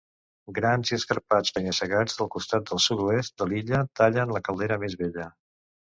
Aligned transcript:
Grans 0.59 0.91
i 0.91 0.95
escarpats 0.97 1.51
penya-segats 1.57 2.17
del 2.21 2.29
costat 2.37 2.73
sud-oest 2.87 3.37
de 3.43 3.49
l'illa 3.53 3.83
tallen 4.01 4.37
la 4.39 4.43
caldera 4.49 4.83
més 4.87 4.97
vella. 5.03 5.29